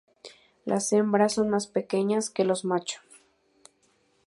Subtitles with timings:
[0.65, 3.03] Las hembras son más pequeñas que los machos.